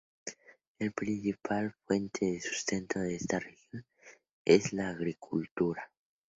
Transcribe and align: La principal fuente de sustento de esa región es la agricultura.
La 0.79 0.89
principal 0.89 1.75
fuente 1.85 2.25
de 2.25 2.41
sustento 2.41 3.01
de 3.01 3.17
esa 3.17 3.37
región 3.39 3.85
es 4.43 4.73
la 4.73 4.89
agricultura. 4.89 5.91